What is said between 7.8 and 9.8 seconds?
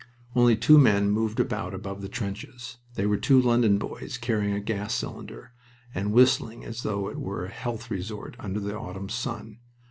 resort under the autumn sun...